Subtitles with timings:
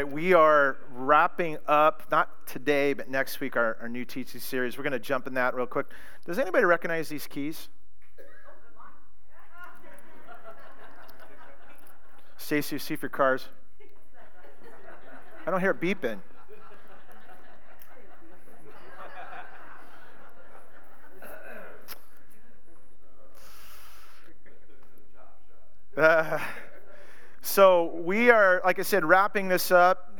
[0.00, 4.78] Right, we are wrapping up, not today, but next week, our, our new teaching series.
[4.78, 5.88] We're going to jump in that real quick.
[6.24, 7.68] Does anybody recognize these keys?
[12.38, 13.48] Stacy, see if your car's.
[15.46, 16.20] I don't hear beeping.
[25.94, 26.38] Uh,
[27.50, 30.16] so we are, like I said, wrapping this up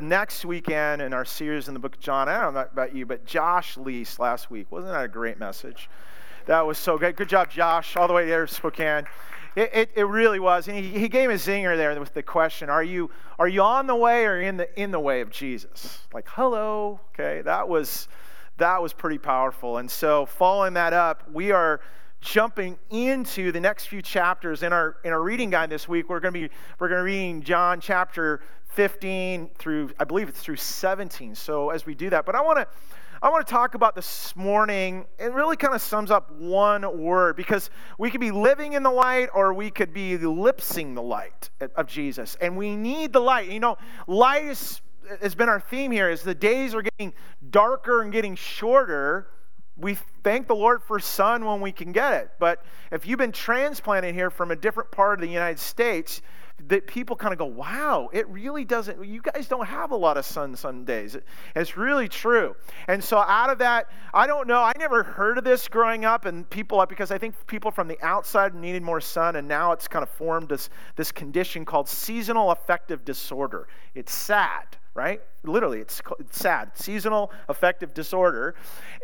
[0.00, 2.28] next weekend in our series in the book of John.
[2.28, 5.88] I don't know about you, but Josh Lease last week wasn't that a great message?
[6.46, 7.14] That was so good.
[7.14, 9.04] Good job, Josh, all the way there to Spokane.
[9.54, 10.66] It, it, it, really was.
[10.66, 13.86] And he, he gave a zinger there with the question, are you, are you on
[13.86, 16.00] the way or in the, in the way of Jesus?
[16.12, 16.98] Like, hello.
[17.14, 18.08] Okay, that was,
[18.56, 19.78] that was pretty powerful.
[19.78, 21.80] And so following that up, we are
[22.22, 26.08] jumping into the next few chapters in our in our reading guide this week.
[26.08, 30.40] We're going to be we're going to reading john chapter 15 through i believe it's
[30.40, 32.24] through 17 so as we do that.
[32.24, 32.66] But i want to
[33.22, 37.36] i want to talk about this morning it really kind of sums up one word
[37.36, 41.50] because we could be living in the light or we could be lipsing the light
[41.74, 43.50] of jesus and we need the light.
[43.50, 44.80] You know light is,
[45.20, 47.12] has been our theme here is the days are getting
[47.50, 49.26] darker and getting shorter
[49.76, 52.30] we thank the Lord for sun when we can get it.
[52.38, 56.22] But if you've been transplanted here from a different part of the United States,
[56.68, 60.16] that people kind of go, wow, it really doesn't, you guys don't have a lot
[60.16, 61.16] of sun some days.
[61.56, 62.54] It's really true.
[62.86, 66.24] And so out of that, I don't know, I never heard of this growing up
[66.24, 69.88] and people, because I think people from the outside needed more sun and now it's
[69.88, 73.66] kind of formed this, this condition called seasonal affective disorder.
[73.94, 75.20] It's sad right?
[75.44, 76.72] Literally, it's, it's sad.
[76.74, 78.54] Seasonal affective disorder.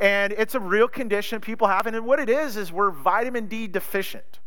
[0.00, 1.86] And it's a real condition people have.
[1.86, 4.40] And what it is, is we're vitamin D deficient.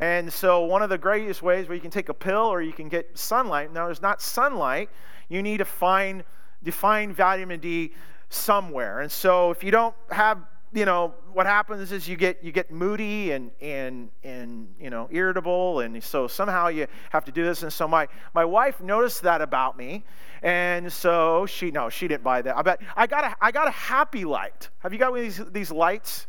[0.00, 2.72] And so, one of the greatest ways where you can take a pill or you
[2.72, 3.72] can get sunlight.
[3.72, 4.88] Now, there's not sunlight.
[5.28, 6.24] You need to find
[6.62, 7.92] define vitamin D
[8.30, 9.00] somewhere.
[9.00, 10.38] And so, if you don't have,
[10.72, 15.08] you know, what happens is you get you get moody and and and you know
[15.10, 17.62] irritable, and so somehow you have to do this.
[17.62, 20.04] And so my my wife noticed that about me,
[20.42, 22.56] and so she no she didn't buy that.
[22.56, 24.68] I bet I got a I got a happy light.
[24.78, 26.26] Have you got one of these these lights?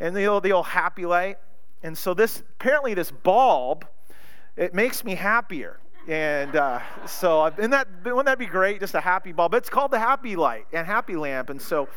[0.00, 1.38] And the old the old happy light.
[1.82, 3.86] And so this apparently this bulb,
[4.56, 5.78] it makes me happier.
[6.08, 8.80] And uh, so isn't that wouldn't that be great?
[8.80, 9.54] Just a happy bulb.
[9.54, 11.48] It's called the happy light and happy lamp.
[11.48, 11.88] And so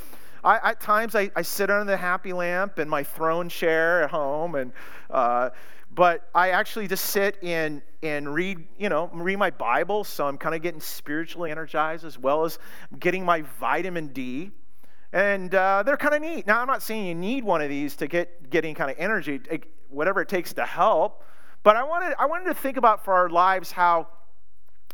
[0.45, 4.11] I, at times I, I, sit under the happy lamp in my throne chair at
[4.11, 4.71] home, and
[5.09, 5.49] uh,
[5.93, 10.03] but I actually just sit and and read, you know, read my Bible.
[10.03, 12.59] So I'm kind of getting spiritually energized as well as
[12.99, 14.51] getting my vitamin D
[15.15, 16.45] and uh, they're kind of neat.
[16.45, 19.39] Now, I'm not saying you need one of these to get getting kind of energy,
[19.89, 21.23] whatever it takes to help.
[21.63, 24.09] But I wanted, I wanted to think about for our lives how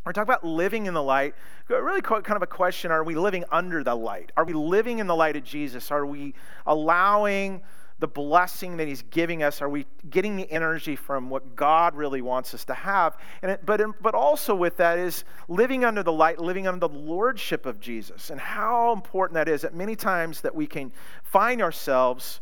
[0.06, 1.35] we're talking about living in the light.
[1.67, 4.31] Really, kind of a question: Are we living under the light?
[4.35, 5.91] Are we living in the light of Jesus?
[5.91, 6.34] Are we
[6.66, 7.62] allowing
[8.00, 9.61] the blessing that He's giving us?
[9.61, 13.16] Are we getting the energy from what God really wants us to have?
[13.44, 16.79] And it, but, um, but also with that is living under the light, living under
[16.79, 19.61] the lordship of Jesus, and how important that is.
[19.61, 20.91] That many times that we can
[21.23, 22.41] find ourselves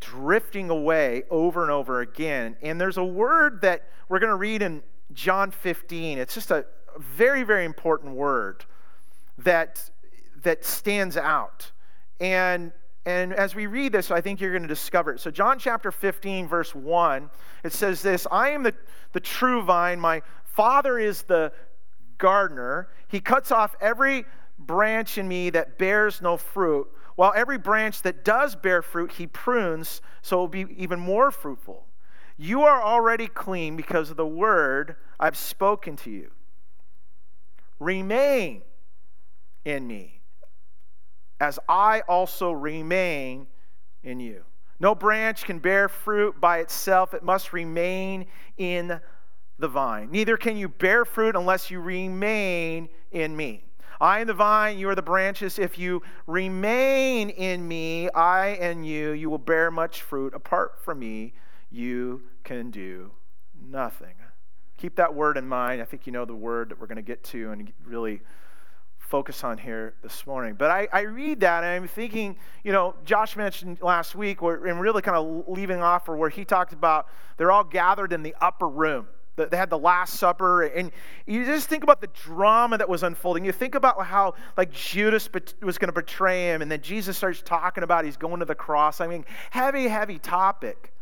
[0.00, 2.56] drifting away over and over again.
[2.62, 4.80] And there's a word that we're going to read in
[5.12, 6.18] John 15.
[6.18, 6.66] It's just a
[6.98, 8.64] very, very important word
[9.38, 9.90] that
[10.42, 11.70] that stands out.
[12.20, 12.72] And
[13.06, 15.20] and as we read this, I think you're going to discover it.
[15.20, 17.30] So, John chapter 15, verse 1,
[17.64, 18.74] it says this I am the,
[19.12, 21.52] the true vine, my Father is the
[22.18, 22.88] gardener.
[23.06, 24.26] He cuts off every
[24.58, 29.26] branch in me that bears no fruit, while every branch that does bear fruit, he
[29.26, 31.86] prunes so it will be even more fruitful.
[32.38, 36.30] You are already clean because of the word I've spoken to you.
[37.80, 38.62] Remain
[39.64, 40.20] in me
[41.40, 43.48] as I also remain
[44.02, 44.44] in you.
[44.80, 48.26] No branch can bear fruit by itself, it must remain
[48.56, 49.00] in
[49.58, 50.10] the vine.
[50.12, 53.64] Neither can you bear fruit unless you remain in me.
[54.00, 55.58] I am the vine, you are the branches.
[55.58, 60.34] If you remain in me, I and you, you will bear much fruit.
[60.34, 61.34] Apart from me,
[61.70, 63.10] you can do
[63.60, 64.14] nothing.
[64.76, 65.82] Keep that word in mind.
[65.82, 68.20] I think you know the word that we're going to get to and really
[68.98, 70.54] focus on here this morning.
[70.54, 74.80] But I, I read that and I'm thinking, you know, Josh mentioned last week, and
[74.80, 78.68] really kind of leaving off where he talked about they're all gathered in the upper
[78.68, 79.08] room.
[79.36, 80.90] They had the Last Supper, and
[81.24, 83.44] you just think about the drama that was unfolding.
[83.44, 85.28] You think about how, like, Judas
[85.62, 88.56] was going to betray him, and then Jesus starts talking about he's going to the
[88.56, 89.00] cross.
[89.00, 90.92] I mean, heavy, heavy topic.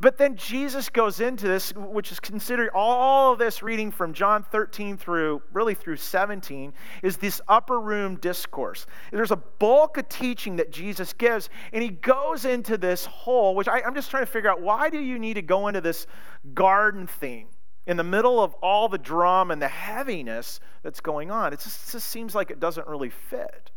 [0.00, 4.42] But then Jesus goes into this, which is considered all of this reading from John
[4.42, 6.72] 13 through really through 17,
[7.02, 8.86] is this upper room discourse.
[9.10, 13.68] There's a bulk of teaching that Jesus gives, and he goes into this whole, which
[13.68, 16.06] I, I'm just trying to figure out why do you need to go into this
[16.54, 17.48] garden theme?
[17.86, 21.50] in the middle of all the drama and the heaviness that's going on.
[21.52, 23.69] Just, it just seems like it doesn't really fit.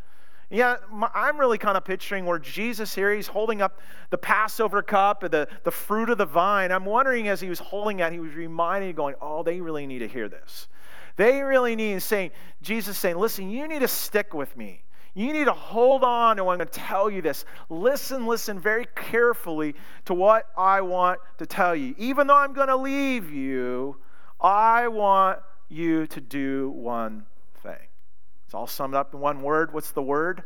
[0.53, 0.75] Yeah,
[1.15, 3.79] I'm really kind of picturing where Jesus here, he's holding up
[4.11, 6.71] the Passover cup, the, the fruit of the vine.
[6.71, 9.99] I'm wondering as he was holding that, he was reminding, going, oh, they really need
[9.99, 10.67] to hear this.
[11.15, 12.29] They really need, saying,
[12.61, 14.83] Jesus saying, listen, you need to stick with me.
[15.15, 17.45] You need to hold on to what I'm going to tell you this.
[17.69, 19.73] Listen, listen very carefully
[20.05, 21.95] to what I want to tell you.
[21.97, 23.97] Even though I'm going to leave you,
[24.39, 27.32] I want you to do one thing.
[28.53, 29.73] It's all summed up in one word.
[29.73, 30.43] What's the word?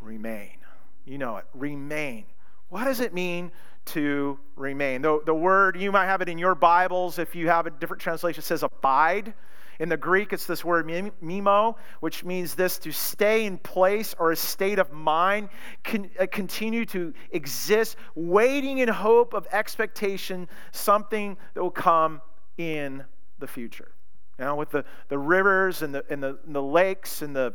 [0.00, 0.56] Remain.
[1.04, 1.44] You know it.
[1.52, 2.24] Remain.
[2.70, 3.52] What does it mean
[3.84, 5.02] to remain?
[5.02, 8.00] The, the word, you might have it in your Bibles if you have a different
[8.00, 9.34] translation, says abide.
[9.78, 10.86] In the Greek, it's this word
[11.20, 15.50] meno, which means this to stay in place or a state of mind,
[15.84, 22.22] con- uh, continue to exist, waiting in hope of expectation, something that will come
[22.56, 23.04] in
[23.38, 23.92] the future.
[24.38, 27.54] You know, with the, the rivers and the, and the, and the lakes and the,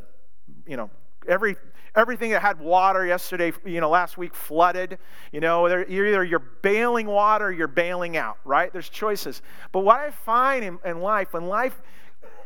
[0.65, 0.89] you know,
[1.27, 1.55] every,
[1.95, 4.97] everything that had water yesterday, you know, last week flooded.
[5.31, 8.71] You know, you're either you're bailing water or you're bailing out, right?
[8.71, 9.41] There's choices.
[9.71, 11.81] But what I find in, in life, when life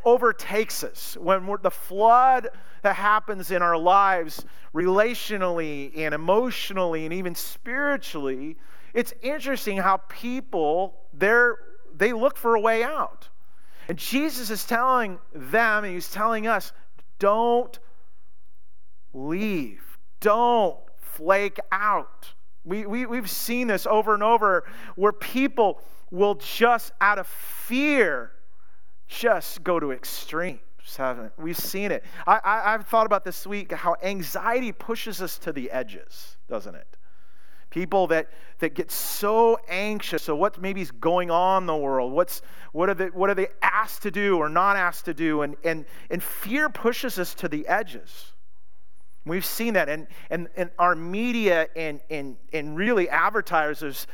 [0.06, 2.50] overtakes us, when the flood
[2.82, 8.58] that happens in our lives, relationally and emotionally and even spiritually,
[8.94, 13.30] it's interesting how people, they look for a way out.
[13.88, 16.72] And Jesus is telling them, and he's telling us,
[17.20, 17.78] don't
[19.14, 19.98] leave.
[20.20, 22.34] Don't flake out.
[22.66, 24.64] We, we, we've seen this over and over
[24.96, 25.82] where people
[26.12, 28.32] will just, out of fear,
[29.08, 30.60] just go to extremes,
[30.96, 31.44] haven't we?
[31.46, 32.04] We've seen it.
[32.26, 36.76] I, I, I've thought about this week how anxiety pushes us to the edges, doesn't
[36.76, 36.98] it?
[37.74, 38.30] People that,
[38.60, 40.22] that get so anxious.
[40.22, 42.14] So what maybe is going on in the world?
[42.14, 45.42] What's what are they what are they asked to do or not asked to do?
[45.42, 48.34] And and and fear pushes us to the edges.
[49.26, 49.90] We've seen that.
[49.90, 54.06] And and, and our media and and and really advertisers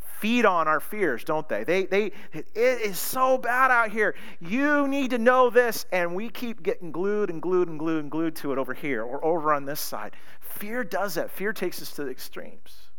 [0.00, 1.62] feed on our fears don't they?
[1.62, 4.16] They they it is so bad out here.
[4.40, 5.86] You need to know this.
[5.92, 9.04] And we keep getting glued and glued and glued and glued to it over here
[9.04, 10.16] or over on this side.
[10.40, 11.30] Fear does that.
[11.30, 12.90] Fear takes us to the extremes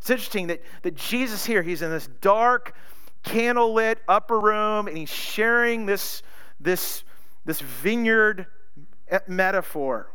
[0.00, 2.74] it's interesting that, that Jesus here, he's in this dark,
[3.22, 6.22] candlelit upper room, and he's sharing this,
[6.58, 7.04] this,
[7.44, 8.46] this vineyard
[9.28, 10.10] metaphor.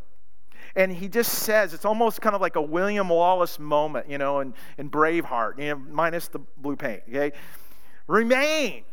[0.75, 4.39] And he just says, it's almost kind of like a William Wallace moment, you know,
[4.39, 7.31] in, in Braveheart, you know, minus the blue paint, okay?
[8.07, 8.83] Remain,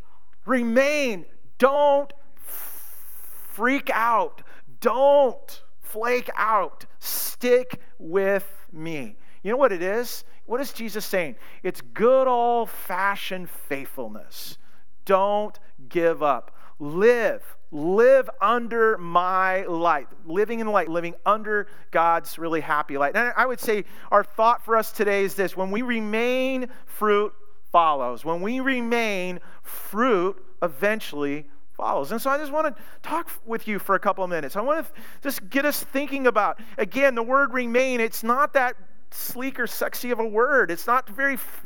[0.44, 1.24] remain,
[1.56, 4.42] don't freak out,
[4.80, 9.16] don't flake out, stick with me.
[9.42, 10.24] You know what it is?
[10.52, 11.36] What is Jesus saying?
[11.62, 14.58] It's good old fashioned faithfulness.
[15.06, 16.54] Don't give up.
[16.78, 17.42] Live.
[17.70, 20.08] Live under my light.
[20.26, 23.16] Living in the light, living under God's really happy light.
[23.16, 27.32] And I would say our thought for us today is this when we remain, fruit
[27.70, 28.22] follows.
[28.22, 31.46] When we remain, fruit eventually
[31.78, 32.12] follows.
[32.12, 34.54] And so I just want to talk with you for a couple of minutes.
[34.56, 34.92] I want to
[35.22, 38.76] just get us thinking about, again, the word remain, it's not that
[39.14, 40.70] sleek or sexy of a word.
[40.70, 41.64] It's not very f-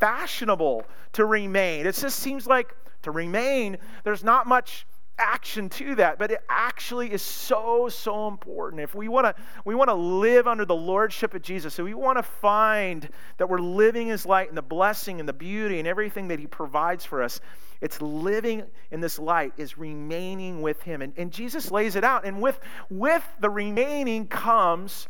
[0.00, 1.86] fashionable to remain.
[1.86, 4.86] It just seems like to remain, there's not much
[5.18, 9.74] action to that but it actually is so so important if we want to we
[9.74, 13.58] want to live under the lordship of jesus so we want to find that we're
[13.58, 17.22] living his light and the blessing and the beauty and everything that he provides for
[17.22, 17.40] us
[17.82, 22.24] it's living in this light is remaining with him and, and jesus lays it out
[22.24, 22.58] and with
[22.88, 25.06] with the remaining comes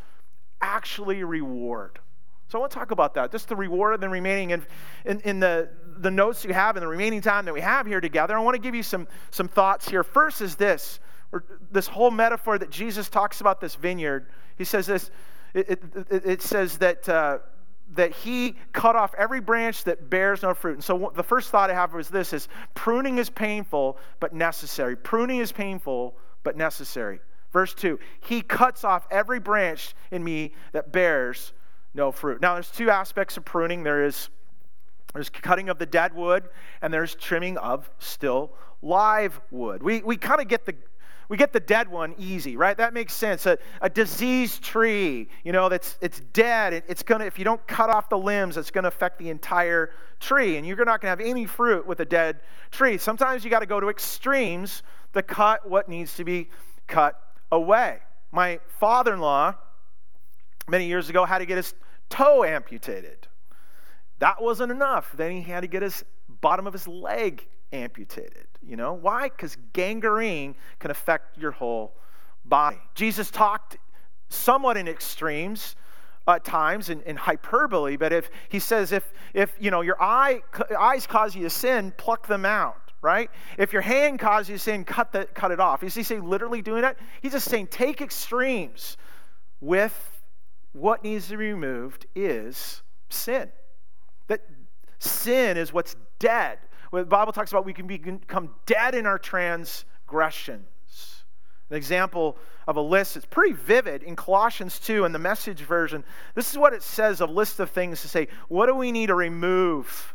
[0.62, 1.98] actually reward.
[2.48, 4.50] So I want to talk about that, just the reward and the remaining.
[4.50, 8.00] In, in, the, the notes you have in the remaining time that we have here
[8.00, 10.04] together, I want to give you some, some thoughts here.
[10.04, 11.00] First is this,
[11.70, 14.26] this whole metaphor that Jesus talks about this vineyard.
[14.58, 15.10] He says this,
[15.54, 17.38] it, it, it says that, uh,
[17.94, 20.74] that he cut off every branch that bears no fruit.
[20.74, 24.94] And so the first thought I have was this, is pruning is painful but necessary.
[24.94, 27.20] Pruning is painful but necessary.
[27.52, 31.52] Verse 2 He cuts off every branch in me that bears
[31.94, 32.40] no fruit.
[32.40, 34.30] Now, there's two aspects of pruning there is
[35.12, 36.48] There's cutting of the dead wood,
[36.80, 39.82] and there's trimming of still live wood.
[39.82, 40.74] We, we kind of get the
[41.28, 42.76] we get the dead one easy, right?
[42.76, 43.46] That makes sense.
[43.46, 46.74] A, a diseased tree, you know, that's it's dead.
[46.74, 49.90] It, it's gonna if you don't cut off the limbs, it's gonna affect the entire
[50.20, 52.40] tree, and you're not gonna have any fruit with a dead
[52.70, 52.98] tree.
[52.98, 54.82] Sometimes you got to go to extremes
[55.14, 56.50] to cut what needs to be
[56.86, 57.98] cut away.
[58.32, 59.54] My father-in-law,
[60.68, 61.74] many years ago, had to get his
[62.08, 63.28] toe amputated.
[64.18, 65.12] That wasn't enough.
[65.16, 66.04] Then he had to get his
[66.40, 68.46] bottom of his leg amputated.
[68.62, 69.28] You know why?
[69.28, 71.94] Because gangrene can affect your whole
[72.44, 72.78] body.
[72.94, 73.76] Jesus talked
[74.28, 75.76] somewhat in extremes
[76.28, 80.40] at times in, in, hyperbole, but if he says if if you know your eye
[80.78, 82.81] eyes cause you to sin, pluck them out.
[83.02, 83.30] Right?
[83.58, 85.82] If your hand causes you sin, cut the, cut it off.
[85.82, 86.96] Is he saying literally doing that?
[87.20, 88.96] He's just saying take extremes
[89.60, 90.22] with
[90.72, 93.50] what needs to be removed is sin.
[94.28, 94.40] That
[95.00, 96.58] sin is what's dead.
[96.92, 101.24] The Bible talks about we can become dead in our transgressions.
[101.70, 106.04] An example of a list that's pretty vivid in Colossians 2 in the message version.
[106.34, 109.06] This is what it says a list of things to say, what do we need
[109.06, 110.14] to remove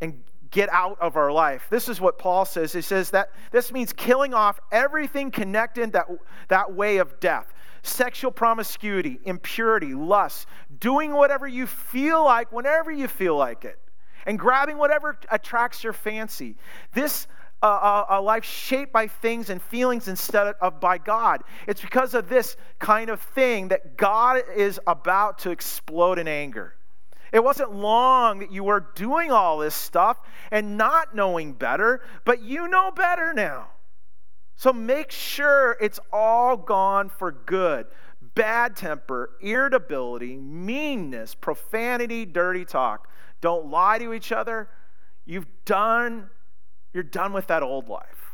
[0.00, 1.66] and get out of our life?
[1.70, 2.72] This is what Paul says.
[2.72, 6.06] He says that this means killing off everything connected that,
[6.48, 7.52] that way of death
[7.86, 10.46] sexual promiscuity, impurity, lust,
[10.80, 13.78] doing whatever you feel like whenever you feel like it,
[14.26, 16.56] and grabbing whatever attracts your fancy.
[16.92, 17.26] This
[17.62, 21.42] uh, uh a life shaped by things and feelings instead of by God.
[21.66, 26.74] It's because of this kind of thing that God is about to explode in anger.
[27.32, 32.42] It wasn't long that you were doing all this stuff and not knowing better, but
[32.42, 33.68] you know better now.
[34.56, 37.86] So make sure it's all gone for good.
[38.34, 43.08] Bad temper, irritability, meanness, profanity, dirty talk.
[43.40, 44.68] Don't lie to each other.
[45.26, 46.30] You've done,
[46.94, 48.26] you're done with that old life.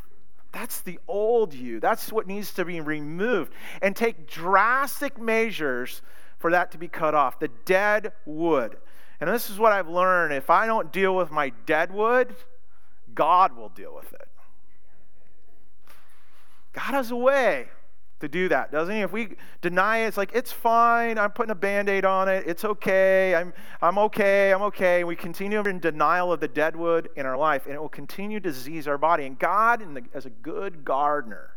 [0.53, 1.79] That's the old you.
[1.79, 3.53] That's what needs to be removed.
[3.81, 6.01] And take drastic measures
[6.43, 7.39] for that to be cut off.
[7.39, 8.75] The dead wood.
[9.21, 10.33] And this is what I've learned.
[10.33, 12.35] If I don't deal with my dead wood,
[13.15, 14.27] God will deal with it.
[16.73, 17.67] God has a way
[18.19, 18.99] to do that, doesn't he?
[18.99, 21.17] If we deny it, it's like, it's fine.
[21.17, 22.43] I'm putting a band aid on it.
[22.45, 23.35] It's okay.
[23.35, 24.51] I'm, I'm okay.
[24.51, 25.05] I'm okay.
[25.05, 28.49] We continue in denial of the deadwood in our life, and it will continue to
[28.51, 29.25] disease our body.
[29.25, 31.51] And God, the, as a good gardener,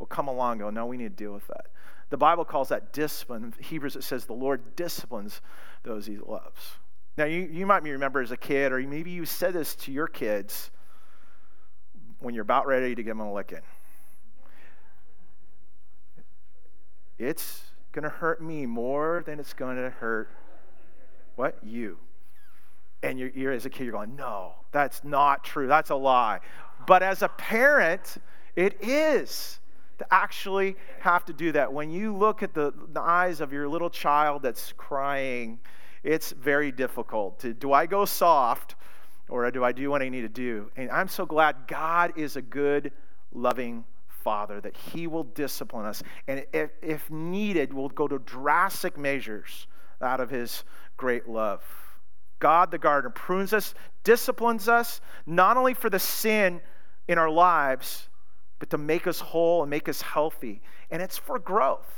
[0.00, 1.66] will come along and go, no, we need to deal with that.
[2.10, 3.44] The Bible calls that discipline.
[3.44, 5.40] In Hebrews, it says the Lord disciplines
[5.82, 6.76] those he loves.
[7.18, 10.06] Now, you, you might remember as a kid, or maybe you said this to your
[10.06, 10.70] kids
[12.20, 13.62] when you're about ready to give them a licking.
[17.18, 20.30] it's going to hurt me more than it's going to hurt
[21.36, 21.58] what?
[21.62, 21.98] You.
[23.02, 25.66] And you're, you're, as a kid, you're going, no, that's not true.
[25.66, 26.40] That's a lie.
[26.86, 28.16] But as a parent,
[28.54, 29.58] it is
[29.98, 31.72] to actually have to do that.
[31.72, 35.58] When you look at the, the eyes of your little child that's crying,
[36.02, 37.40] it's very difficult.
[37.40, 38.76] To, do I go soft
[39.28, 40.70] or do I do what I need to do?
[40.76, 42.92] And I'm so glad God is a good,
[43.32, 46.02] loving Father, that He will discipline us.
[46.28, 49.66] And if, if needed, will go to drastic measures
[50.00, 50.64] out of His
[50.96, 51.62] great love.
[52.38, 53.74] God, the gardener, prunes us,
[54.04, 56.60] disciplines us, not only for the sin
[57.08, 58.08] in our lives,
[58.58, 60.62] but to make us whole and make us healthy.
[60.90, 61.90] And it's for growth.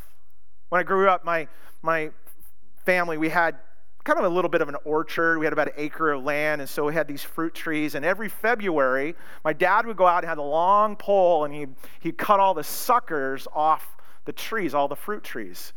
[0.68, 1.48] When I grew up, my,
[1.82, 2.10] my
[2.84, 3.56] family, we had
[4.04, 5.38] kind of a little bit of an orchard.
[5.38, 7.94] We had about an acre of land, and so we had these fruit trees.
[7.94, 11.74] And every February, my dad would go out and had a long pole, and he'd,
[12.00, 15.72] he'd cut all the suckers off the trees, all the fruit trees.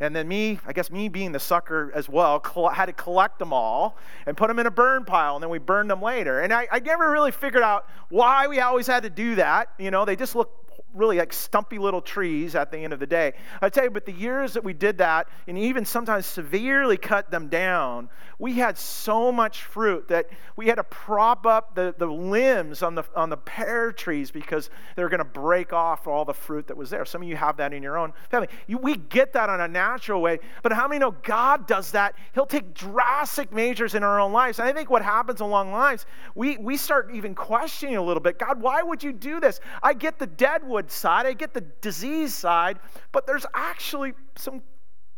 [0.00, 2.40] And then me, I guess me being the sucker as well,
[2.72, 5.58] had to collect them all and put them in a burn pile, and then we
[5.58, 6.40] burned them later.
[6.40, 9.70] And I, I never really figured out why we always had to do that.
[9.78, 10.52] You know, they just look
[10.94, 13.34] really like stumpy little trees at the end of the day.
[13.60, 17.30] I tell you, but the years that we did that, and even sometimes severely cut
[17.30, 22.06] them down, we had so much fruit that we had to prop up the, the
[22.06, 26.24] limbs on the, on the pear trees because they were going to break off all
[26.24, 27.04] the fruit that was there.
[27.04, 28.48] Some of you have that in your own family.
[28.66, 32.14] You, we get that on a natural way, but how many know God does that?
[32.32, 34.58] He'll take drastic measures in our own lives.
[34.58, 38.38] And I think what happens along lives, we, we start even questioning a little bit
[38.38, 39.60] God, why would you do this?
[39.82, 42.78] I get the deadwood side, I get the disease side,
[43.12, 44.62] but there's actually some,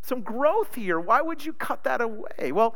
[0.01, 0.99] some growth here.
[0.99, 2.51] Why would you cut that away?
[2.51, 2.75] Well,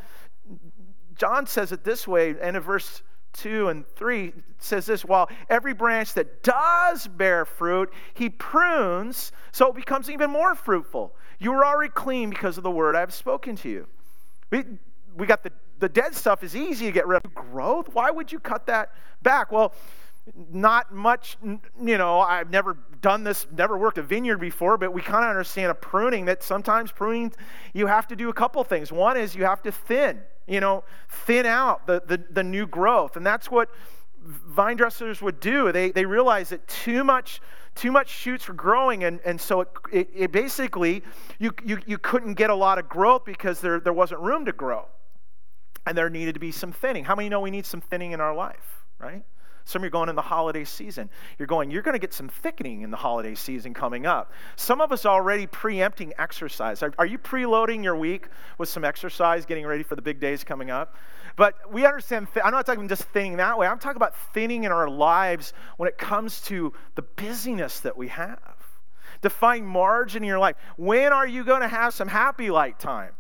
[1.16, 3.02] John says it this way, and in verse
[3.34, 9.70] 2 and 3 says this while every branch that does bear fruit, he prunes so
[9.70, 11.16] it becomes even more fruitful.
[11.40, 13.88] You are already clean because of the word I have spoken to you.
[14.52, 14.64] We,
[15.18, 17.34] we got the the dead stuff is easy to get rid of.
[17.34, 17.90] Growth?
[17.94, 19.52] Why would you cut that back?
[19.52, 19.74] Well,
[20.52, 25.02] not much, you know, I've never done this, never worked a vineyard before, but we
[25.02, 27.32] kind of understand a pruning that sometimes pruning,
[27.74, 28.92] you have to do a couple things.
[28.92, 33.18] One is you have to thin, you know, thin out the, the, the new growth.
[33.18, 33.70] And that's what
[34.24, 35.72] vine dressers would do.
[35.72, 37.42] They, they realized that too much
[37.76, 41.04] too much shoots were growing, and, and so it, it, it basically,
[41.40, 44.54] you, you, you couldn't get a lot of growth because there, there wasn't room to
[44.54, 44.86] grow.
[45.86, 47.04] And there needed to be some thinning.
[47.04, 49.24] How many know we need some thinning in our life, right?
[49.66, 51.10] Some of you are going in the holiday season.
[51.40, 54.32] You're going, you're going to get some thickening in the holiday season coming up.
[54.56, 56.84] Some of us already preempting exercise.
[56.84, 58.28] Are, are you preloading your week
[58.60, 60.96] with some exercise, getting ready for the big days coming up?
[61.36, 63.66] But we understand, I'm not talking just thinning that way.
[63.66, 68.08] I'm talking about thinning in our lives when it comes to the busyness that we
[68.10, 68.40] have.
[69.22, 70.56] Define margin in your life.
[70.78, 73.14] When are you going to have some happy light time?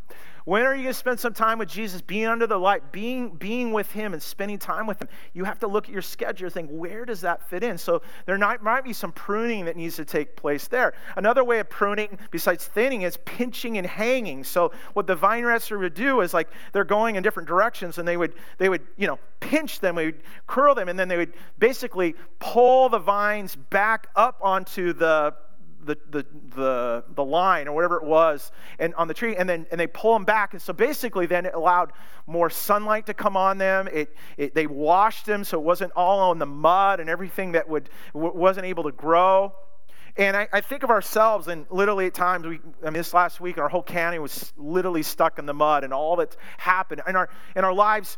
[0.45, 3.31] When are you going to spend some time with Jesus, being under the light, being,
[3.31, 5.09] being with Him and spending time with Him?
[5.33, 7.79] You have to look at your schedule and think, where does that fit in?
[7.79, 10.93] So there might, might be some pruning that needs to take place there.
[11.15, 14.43] Another way of pruning, besides thinning, is pinching and hanging.
[14.43, 18.07] So what the vine dresser would do is like they're going in different directions and
[18.07, 21.17] they would, they would you know, pinch them, they would curl them, and then they
[21.17, 25.33] would basically pull the vines back up onto the
[25.86, 26.25] the, the,
[26.56, 29.88] the, the line or whatever it was and on the tree and then and they
[29.88, 30.54] pull them back.
[30.54, 31.93] And so basically then it allowed
[32.28, 33.88] more sunlight to come on them.
[33.91, 37.67] It, it they washed them so it wasn't all on the mud and everything that
[37.69, 39.54] would wasn't able to grow.
[40.17, 43.41] And I, I, think of ourselves, and literally at times, we, I mean, this last
[43.41, 47.17] week, our whole county was literally stuck in the mud, and all that's happened in
[47.17, 48.17] our in our lives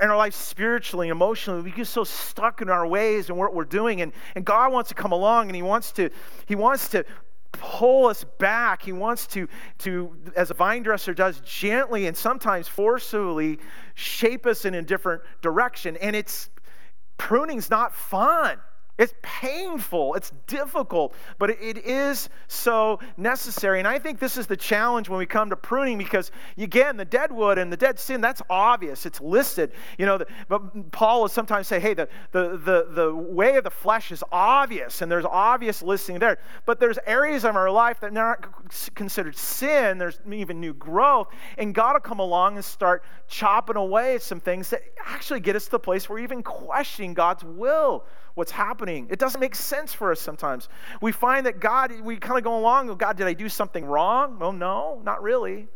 [0.00, 3.64] in our life spiritually, emotionally, we get so stuck in our ways and what we're
[3.64, 4.00] doing.
[4.00, 6.10] And, and God wants to come along and He wants to,
[6.46, 7.04] He wants to
[7.52, 8.82] pull us back.
[8.82, 13.58] He wants to, to, as a vine dresser does, gently and sometimes forcefully
[13.94, 15.96] shape us in a different direction.
[15.98, 16.50] And it's
[17.18, 18.58] pruning's not fun.
[18.98, 23.78] It's painful, it's difficult, but it is so necessary.
[23.78, 27.04] And I think this is the challenge when we come to pruning because, again, the
[27.04, 29.04] dead wood and the dead sin, that's obvious.
[29.04, 29.72] It's listed.
[29.98, 33.70] You know, but Paul will sometimes say, hey, the, the, the, the way of the
[33.70, 36.38] flesh is obvious, and there's obvious listing there.
[36.64, 38.46] But there's areas of our life that are not
[38.94, 41.28] considered sin, there's even new growth,
[41.58, 45.54] and God will come along and start chopping away at some things that actually get
[45.54, 48.06] us to the place where we're even questioning God's will
[48.36, 49.08] what's happening.
[49.10, 50.68] It doesn't make sense for us sometimes.
[51.00, 53.84] We find that God, we kind of go along, oh, God, did I do something
[53.84, 54.38] wrong?
[54.38, 55.68] Well, no, not really.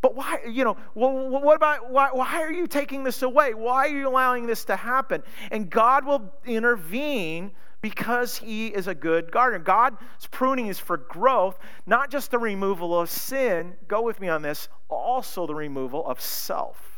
[0.00, 3.52] But why, you know, well, what about, why, why are you taking this away?
[3.52, 5.24] Why are you allowing this to happen?
[5.50, 9.64] And God will intervene because He is a good gardener.
[9.64, 13.74] God's pruning is for growth, not just the removal of sin.
[13.88, 16.97] Go with me on this, also the removal of self.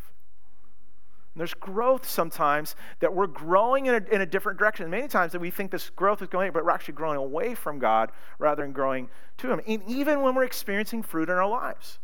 [1.36, 4.90] There's growth sometimes that we're growing in a, in a different direction.
[4.90, 7.78] Many times that we think this growth is going, but we're actually growing away from
[7.78, 9.60] God rather than growing to Him.
[9.66, 11.98] And even when we're experiencing fruit in our lives.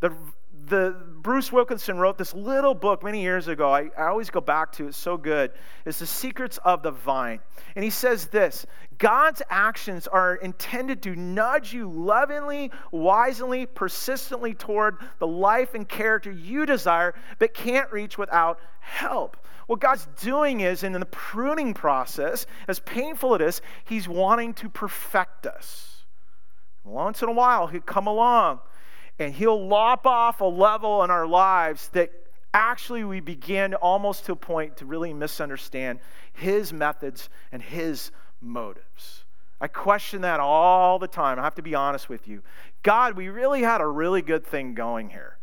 [0.00, 0.12] The,
[0.66, 3.70] the Bruce Wilkinson wrote this little book many years ago.
[3.70, 4.88] I, I always go back to it.
[4.88, 5.52] It's so good.
[5.84, 7.40] It's the secrets of the vine.
[7.74, 8.66] And he says this
[8.98, 16.30] God's actions are intended to nudge you lovingly, wisely, persistently toward the life and character
[16.30, 19.36] you desire, but can't reach without help.
[19.66, 24.68] What God's doing is, in the pruning process, as painful it is, He's wanting to
[24.68, 26.04] perfect us.
[26.84, 28.60] Once in a while, He'll come along
[29.18, 32.10] and He'll lop off a level in our lives that
[32.52, 36.00] actually we begin almost to a point to really misunderstand
[36.32, 39.24] His methods and His motives.
[39.60, 41.38] I question that all the time.
[41.38, 42.42] I have to be honest with you.
[42.82, 45.35] God, we really had a really good thing going here.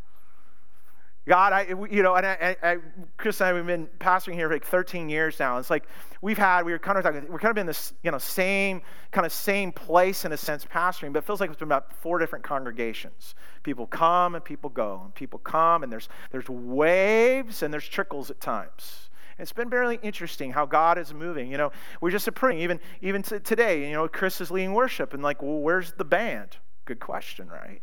[1.25, 2.77] God, I, you know, and I, I,
[3.15, 5.57] Chris and I, we've been pastoring here for like 13 years now.
[5.57, 5.85] It's like
[6.21, 8.81] we've had, we were kind of talking, we're kind of in this, you know, same,
[9.11, 11.93] kind of same place in a sense pastoring, but it feels like it's been about
[11.93, 13.35] four different congregations.
[13.63, 18.29] People come and people go, and people come, and there's, there's waves and there's trickles
[18.29, 19.09] at times.
[19.39, 21.49] It's been very interesting how God is moving.
[21.49, 22.59] You know, we're just praying.
[22.59, 26.57] Even even today, you know, Chris is leading worship, and like, well, where's the band?
[26.85, 27.81] Good question, right?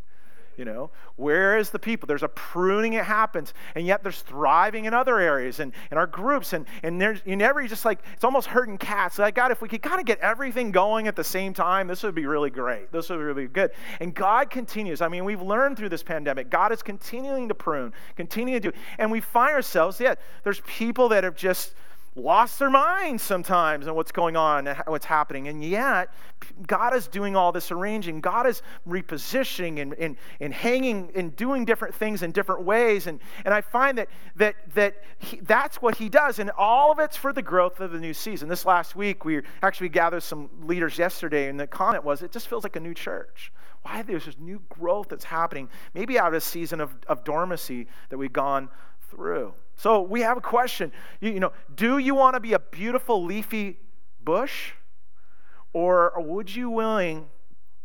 [0.61, 2.07] You know, where is the people?
[2.07, 6.07] There's a pruning that happens, and yet there's thriving in other areas and in our
[6.07, 6.53] groups.
[6.53, 9.19] And, and there's, you never just like, it's almost herding cats.
[9.19, 12.03] Like, God, if we could kind of get everything going at the same time, this
[12.03, 12.93] would be really great.
[12.93, 13.71] This would be really good.
[14.01, 15.01] And God continues.
[15.01, 18.77] I mean, we've learned through this pandemic, God is continuing to prune, continuing to do.
[18.99, 21.73] And we find ourselves, yeah, there's people that have just,
[22.17, 25.49] lost their minds sometimes on what's going on and what's happening.
[25.49, 26.13] And yet,
[26.67, 28.21] God is doing all this arranging.
[28.21, 33.07] God is repositioning and, and, and hanging and doing different things in different ways.
[33.07, 36.39] And, and I find that, that, that he, that's what He does.
[36.39, 38.49] And all of it's for the growth of the new season.
[38.49, 42.49] This last week, we actually gathered some leaders yesterday, and the comment was it just
[42.49, 43.53] feels like a new church.
[43.83, 44.03] Why?
[44.03, 48.19] There's this new growth that's happening, maybe out of a season of, of dormancy that
[48.19, 48.69] we've gone
[49.11, 49.53] through.
[49.77, 50.93] So we have a question.
[51.21, 53.79] You, you know, do you want to be a beautiful leafy
[54.23, 54.73] bush?
[55.73, 57.29] Or would you willing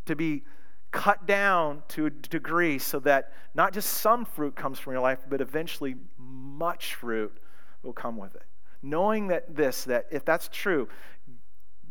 [0.06, 0.44] to be
[0.90, 5.20] cut down to a degree so that not just some fruit comes from your life,
[5.28, 7.36] but eventually much fruit
[7.82, 8.44] will come with it?
[8.82, 10.88] Knowing that this, that if that's true,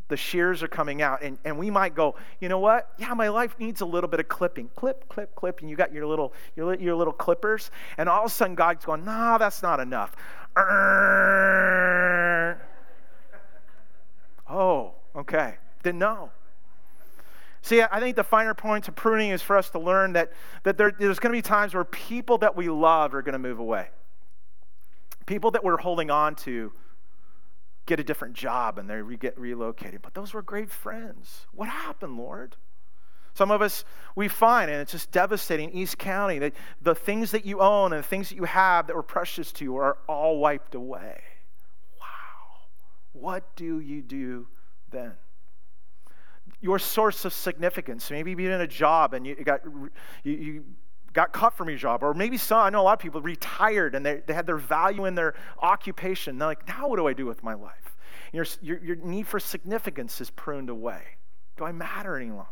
[0.07, 2.89] the shears are coming out and, and we might go you know what?
[2.97, 4.69] Yeah my life needs a little bit of clipping.
[4.75, 8.31] Clip clip clip and you got your little your, your little clippers and all of
[8.31, 10.15] a sudden god's going nah that's not enough.
[14.47, 15.55] Oh okay.
[15.81, 16.29] Didn't know
[17.65, 20.77] See, I think the finer points of pruning is for us to learn that, that
[20.77, 23.57] there, there's going to be times where people that we love are going to move
[23.57, 23.87] away.
[25.25, 26.71] People that we're holding on to
[27.85, 30.01] get a different job and they re- get relocated.
[30.01, 31.45] But those were great friends.
[31.51, 32.55] What happened, Lord?
[33.33, 33.83] Some of us,
[34.15, 38.01] we find, and it's just devastating, East County, that the things that you own and
[38.01, 41.21] the things that you have that were precious to you are all wiped away.
[41.99, 42.63] Wow.
[43.11, 44.47] What do you do
[44.89, 45.13] then?
[46.61, 48.09] Your source of significance.
[48.09, 49.61] Maybe you've been in a job and you got
[50.23, 50.63] you, you
[51.15, 53.95] got cut from your job, or maybe some, I know a lot of people retired
[53.95, 56.37] and they, they had their value in their occupation.
[56.37, 57.95] They're like, now what do I do with my life?
[58.33, 61.01] Your, your, your need for significance is pruned away.
[61.57, 62.49] Do I matter any longer?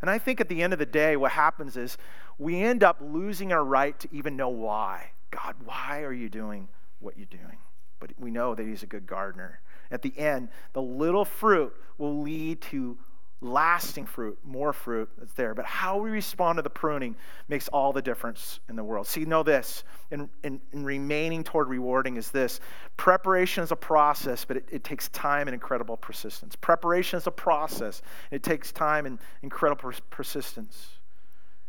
[0.00, 1.98] And I think at the end of the day, what happens is
[2.38, 5.10] we end up losing our right to even know why.
[5.32, 6.68] God, why are you doing
[7.00, 7.58] what you're doing?
[7.98, 9.60] But we know that He's a good gardener.
[9.90, 12.96] At the end, the little fruit will lead to
[13.40, 15.54] lasting fruit, more fruit that's there.
[15.54, 17.16] But how we respond to the pruning
[17.48, 19.06] makes all the difference in the world.
[19.06, 22.60] See, know this in, in, in remaining toward rewarding is this
[22.96, 26.54] preparation is a process, but it, it takes time and incredible persistence.
[26.56, 30.88] Preparation is a process, it takes time and incredible persistence.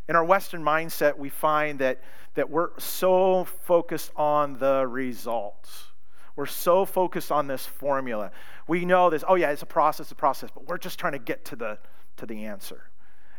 [0.10, 2.02] In our Western mindset, we find that,
[2.34, 5.91] that we're so focused on the results
[6.36, 8.32] we're so focused on this formula.
[8.68, 11.20] We know this, oh yeah, it's a process, a process, but we're just trying to
[11.20, 11.78] get to the,
[12.18, 12.84] to the answer.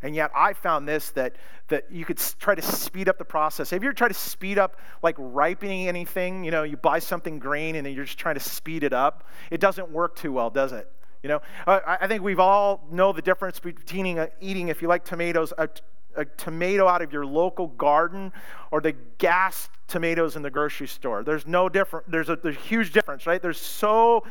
[0.03, 1.37] And yet I found this that,
[1.69, 3.71] that you could try to speed up the process.
[3.71, 6.45] Have you ever tried to speed up like ripening anything?
[6.45, 9.29] You know, you buy something green and then you're just trying to speed it up.
[9.51, 10.91] It doesn't work too well, does it?
[11.23, 15.05] You know, I, think we've all know the difference between uh, eating, if you like
[15.05, 15.69] tomatoes, uh, a,
[16.17, 18.33] a tomato out of your local garden
[18.71, 21.23] or the gas tomatoes in the grocery store.
[21.23, 22.11] There's no different.
[22.11, 23.43] There's a, there's a huge difference, right?
[23.43, 24.25] There's so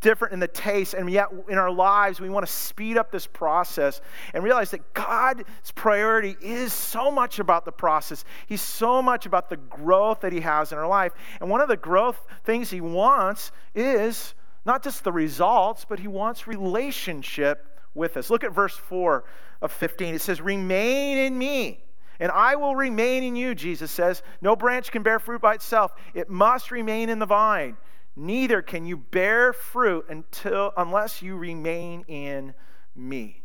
[0.00, 3.26] different in the taste, and yet in our lives we want to speed up this
[3.26, 4.02] process
[4.34, 5.42] and realize that God's
[5.74, 8.24] priority is so much about the process.
[8.46, 11.68] He's so much about the growth that He has in our life, and one of
[11.68, 14.34] the growth things He wants is
[14.66, 18.30] not just the results, but He wants relationship with us.
[18.30, 19.24] Look at verse 4
[19.62, 20.14] of 15.
[20.14, 21.82] It says, Remain in me,
[22.20, 24.22] and I will remain in you, Jesus says.
[24.40, 27.76] No branch can bear fruit by itself, it must remain in the vine.
[28.18, 32.54] Neither can you bear fruit until unless you remain in
[32.94, 33.42] me.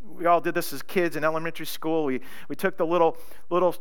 [0.00, 2.04] We all did this as kids in elementary school.
[2.04, 3.16] We, we took the little
[3.50, 3.76] little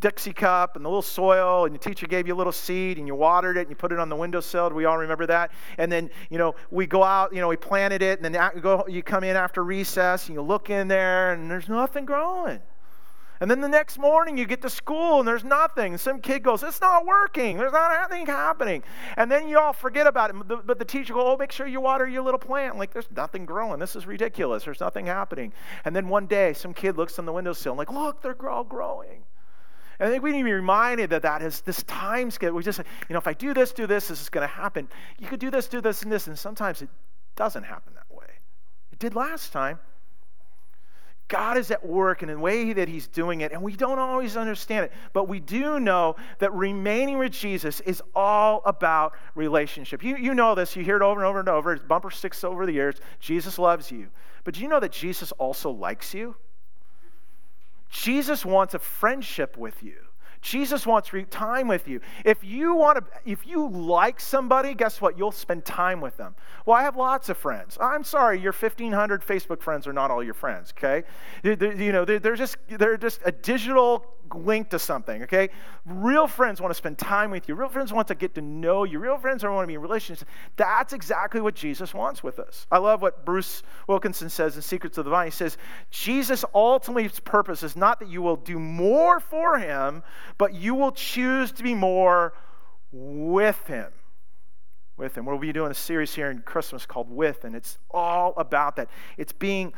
[0.00, 3.06] Dixie cup and the little soil, and the teacher gave you a little seed, and
[3.06, 4.68] you watered it, and you put it on the windowsill.
[4.68, 5.50] Do we all remember that?
[5.76, 8.50] And then, you know, we go out, you know, we planted it, and then
[8.88, 12.60] you, come in after recess, and you look in there, and there's nothing growing.
[13.40, 15.96] And then the next morning you get to school and there's nothing.
[15.96, 17.56] Some kid goes, It's not working.
[17.56, 18.82] There's not anything happening.
[19.16, 20.66] And then you all forget about it.
[20.66, 22.78] But the teacher goes, Oh, make sure you water your little plant.
[22.78, 23.78] Like, there's nothing growing.
[23.78, 24.64] This is ridiculous.
[24.64, 25.52] There's nothing happening.
[25.84, 28.64] And then one day some kid looks on the windowsill and, like, Look, they're all
[28.64, 29.22] growing.
[29.98, 32.52] And I think we need to be reminded that that is this time scale.
[32.52, 34.88] We just, you know, if I do this, do this, this is going to happen.
[35.18, 36.88] You could do this, do this, and this, and sometimes it
[37.34, 38.26] doesn't happen that way.
[38.92, 39.78] It did last time.
[41.28, 44.36] God is at work in the way that He's doing it, and we don't always
[44.36, 44.92] understand it.
[45.12, 50.02] But we do know that remaining with Jesus is all about relationship.
[50.02, 51.74] You, you know this, you hear it over and over and over.
[51.74, 52.96] It's bumper sticks over the years.
[53.20, 54.08] Jesus loves you.
[54.44, 56.34] But do you know that Jesus also likes you?
[57.90, 59.96] Jesus wants a friendship with you.
[60.40, 62.00] Jesus wants time with you.
[62.24, 65.18] If you want to, if you like somebody, guess what?
[65.18, 66.36] You'll spend time with them.
[66.64, 67.76] Well, I have lots of friends.
[67.80, 70.72] I'm sorry, your 1,500 Facebook friends are not all your friends.
[70.78, 71.02] Okay,
[71.42, 75.50] you know they're just they're just a digital linked to something, okay?
[75.84, 77.54] Real friends want to spend time with you.
[77.54, 78.98] Real friends want to get to know you.
[78.98, 80.28] Real friends want to be in relationships.
[80.56, 82.66] That's exactly what Jesus wants with us.
[82.70, 85.26] I love what Bruce Wilkinson says in Secrets of the Vine.
[85.26, 85.58] He says,
[85.90, 90.02] Jesus' ultimately purpose is not that you will do more for him,
[90.36, 92.34] but you will choose to be more
[92.92, 93.92] with him
[94.96, 95.24] with him.
[95.24, 98.88] We'll be doing a series here in Christmas called With, and it's all about that.
[99.16, 99.72] It's being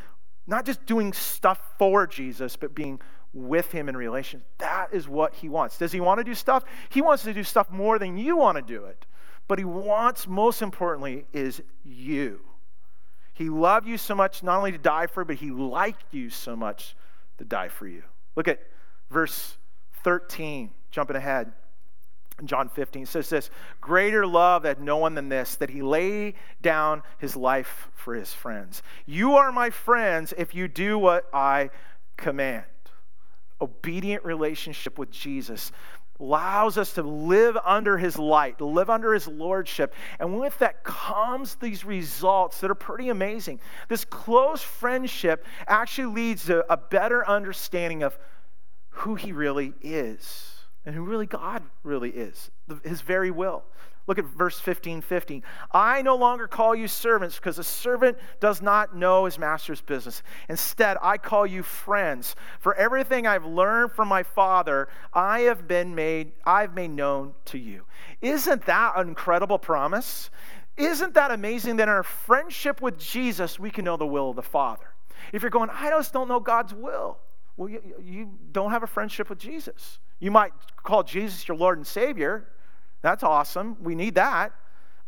[0.47, 3.01] not just doing stuff for Jesus, but being
[3.33, 4.43] with him in relation.
[4.59, 5.79] That is what he wants.
[5.79, 6.65] Does he want to do stuff?
[6.89, 9.07] He wants to do stuff more than you want to do it.
[9.49, 12.41] But he wants, most importantly, is you.
[13.35, 16.55] He loved you so much, not only to die for, but he liked you so
[16.55, 16.95] much
[17.39, 18.03] to die for you.
[18.37, 18.61] Look at
[19.11, 19.57] verse
[20.05, 21.53] 13, jumping ahead.
[22.45, 27.03] John 15 says this Greater love had no one than this, that he lay down
[27.19, 28.83] his life for his friends.
[29.07, 31.71] You are my friends if you do what I
[32.17, 32.65] command.
[33.61, 35.73] Obedient relationship with Jesus
[36.21, 39.95] allows us to live under his light, to live under his lordship.
[40.19, 43.61] And with that comes these results that are pretty amazing.
[43.89, 48.19] This close friendship actually leads to a better understanding of
[48.91, 50.53] who he really is
[50.85, 52.51] and who really God really is,
[52.85, 53.65] his very will.
[54.11, 55.45] Look at verse 15 15.
[55.71, 60.25] I no longer call you servants because a servant does not know his master's business.
[60.49, 62.35] Instead, I call you friends.
[62.59, 67.59] For everything I've learned from my Father, I have been made, I've made known to
[67.59, 67.85] you.
[68.21, 70.31] Isn't that an incredible promise?
[70.77, 74.35] Isn't that amazing that in our friendship with Jesus, we can know the will of
[74.35, 74.93] the Father?
[75.33, 77.19] If you're going, I just don't know God's will,
[77.57, 80.01] well, you, you don't have a friendship with Jesus.
[80.19, 80.51] You might
[80.83, 82.49] call Jesus your Lord and Savior.
[83.03, 83.77] That's awesome.
[83.83, 84.53] We need that.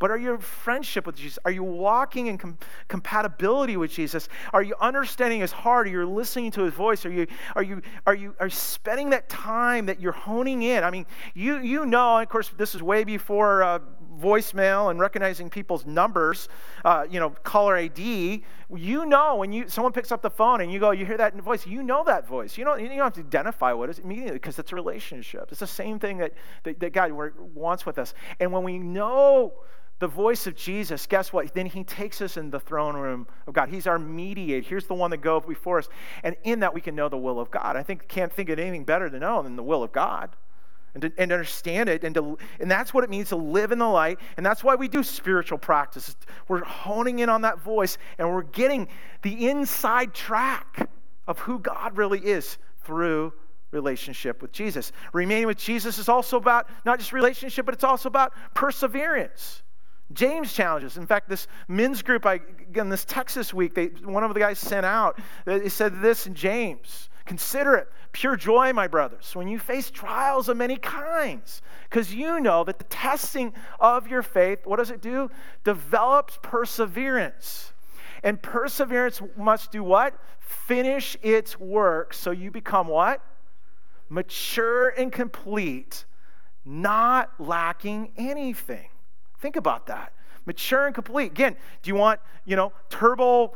[0.03, 1.39] But are you in friendship with Jesus?
[1.45, 4.29] Are you walking in com- compatibility with Jesus?
[4.53, 5.87] Are you understanding his heart?
[5.87, 7.07] Are you listening to his voice?
[7.07, 10.83] Are you, are you, are you, are you spending that time that you're honing in?
[10.83, 13.79] I mean, you, you know, of course, this is way before uh,
[14.21, 16.49] voicemail and recognizing people's numbers,
[16.85, 18.45] uh, you know, caller ID,
[18.75, 21.35] you know when you someone picks up the phone and you go, you hear that
[21.37, 22.57] voice, you know that voice.
[22.57, 25.49] You don't, you don't have to identify what it is immediately because it's a relationship.
[25.51, 26.33] It's the same thing that,
[26.65, 27.13] that, that God
[27.55, 28.15] wants with us.
[28.41, 29.55] And when we know
[29.99, 31.55] the voice of Jesus, guess what?
[31.55, 33.69] Then he takes us in the throne room of God.
[33.69, 34.67] He's our mediator.
[34.67, 35.89] Here's the one that goes before us.
[36.25, 37.77] And in that we can know the will of God.
[37.77, 40.35] I think can't think of anything better to know than the will of God
[40.95, 42.05] and to, and understand it.
[42.05, 44.19] And, to, and that's what it means to live in the light.
[44.37, 46.17] And that's why we do spiritual practices.
[46.49, 48.89] We're honing in on that voice and we're getting
[49.23, 50.89] the inside track
[51.27, 53.33] of who God really is through
[53.71, 54.93] relationship with Jesus.
[55.13, 59.63] Remaining with Jesus is also about not just relationship, but it's also about perseverance.
[60.13, 60.99] James challenges.
[60.99, 64.59] In fact, this men's group, I, again, this Texas week, they, one of the guys
[64.59, 67.09] sent out, they said this in James.
[67.25, 72.41] Consider it pure joy, my brothers, when you face trials of many kinds, because you
[72.41, 75.31] know that the testing of your faith, what does it do?
[75.65, 77.73] Develops perseverance.
[78.23, 80.15] And perseverance must do what?
[80.39, 83.23] Finish its work so you become what?
[84.09, 86.05] Mature and complete,
[86.65, 88.89] not lacking anything.
[89.41, 90.13] Think about that.
[90.45, 91.31] Mature and complete.
[91.31, 93.55] Again, do you want, you know, turbo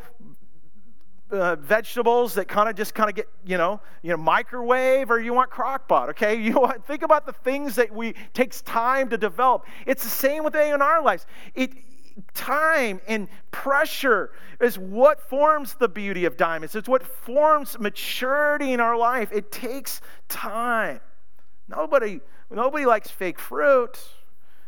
[1.30, 5.20] uh, vegetables that kind of just kind of get you know you know microwave or
[5.20, 6.40] you want crock pot okay?
[6.46, 9.66] You know think about the things that we takes time to develop.
[9.86, 11.26] It's the same with A in our lives.
[11.54, 11.72] It
[12.34, 16.74] time and pressure is what forms the beauty of diamonds.
[16.74, 19.30] It's what forms maturity in our life.
[19.32, 21.00] It takes time.
[21.68, 23.98] Nobody nobody likes fake fruit.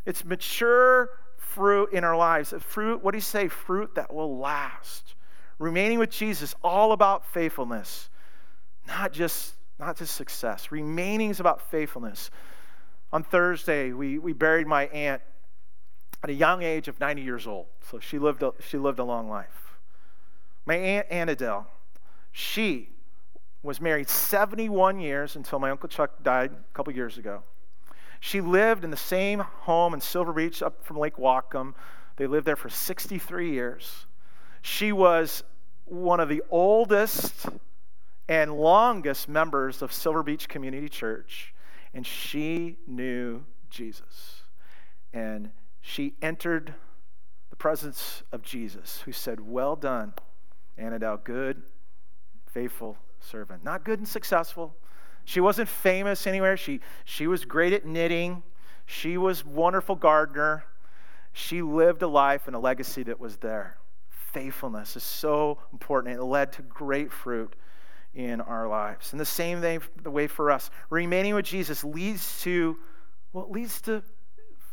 [0.05, 2.53] It's mature fruit in our lives.
[2.59, 3.47] Fruit what do you say?
[3.47, 5.15] Fruit that will last
[5.59, 8.09] remaining with Jesus, all about faithfulness,
[8.87, 10.71] not just, not just success.
[10.71, 12.31] Remaining is about faithfulness.
[13.13, 15.23] On Thursday, we, we buried my aunt
[16.23, 17.67] at a young age of 90 years old.
[17.91, 19.77] So she lived a, she lived a long life.
[20.67, 21.67] My aunt Annadelle,
[22.33, 22.91] she
[23.63, 27.43] was married 71 years until my Uncle Chuck died a couple years ago.
[28.21, 31.75] She lived in the same home in Silver Beach up from Lake Whatcom.
[32.17, 34.07] They lived there for 63 years.
[34.63, 35.43] She was
[35.85, 37.47] one of the oldest
[38.29, 41.55] and longest members of Silver Beach Community Church,
[41.95, 44.43] and she knew Jesus.
[45.13, 46.75] And she entered
[47.51, 50.13] the presence of Jesus, who said, Well done,
[50.79, 51.63] Annadelle, good,
[52.47, 53.65] faithful servant.
[53.65, 54.77] Not good and successful.
[55.25, 56.57] She wasn't famous anywhere.
[56.57, 58.43] She, she was great at knitting.
[58.87, 60.65] She was wonderful gardener.
[61.33, 63.78] She lived a life and a legacy that was there
[64.33, 66.15] faithfulness is so important.
[66.15, 67.55] It led to great fruit
[68.15, 69.13] in our lives.
[69.13, 70.71] And the same thing, the way for us.
[70.91, 72.77] Remaining with Jesus leads to,
[73.33, 74.03] well, it leads to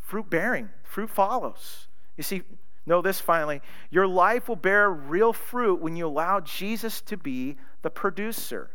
[0.02, 0.68] fruit bearing.
[0.82, 1.88] Fruit follows.
[2.16, 2.42] You see,
[2.86, 7.56] know this finally your life will bear real fruit when you allow Jesus to be
[7.82, 8.70] the producer.